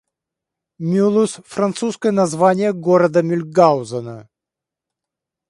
[0.89, 4.27] Мюлуз— французское название города Мюльгаузена.